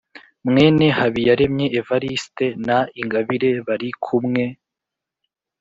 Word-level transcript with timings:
mwene 0.49 0.85
habiyaremye 0.97 1.65
evariste 1.79 2.45
na 2.67 2.77
ingabire 3.01 3.51
bari 3.67 3.89
kumwe 4.03 4.43